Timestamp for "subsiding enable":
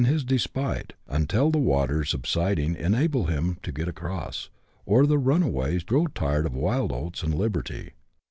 2.09-3.25